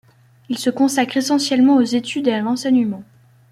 [0.49, 3.03] Ils se consacre essentiellement aux études et à l'enseignement.